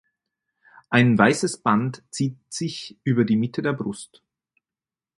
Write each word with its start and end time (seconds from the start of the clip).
Ein 0.89 1.15
weißes 1.15 1.59
Band 1.61 2.01
zieht 2.09 2.35
sich 2.51 2.97
über 3.03 3.23
die 3.23 3.35
Mitte 3.35 3.61
der 3.61 3.73
Brust. 3.73 4.23